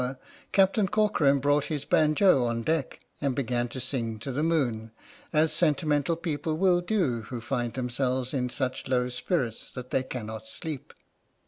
[0.01, 0.19] "PINAFORE"
[0.51, 4.91] Captain Corcoran brought his banjo on deck and began to sing to the moon,
[5.31, 10.47] as sentimental people will do who find themselves in such low spirits that they cannot
[10.47, 10.91] sleep.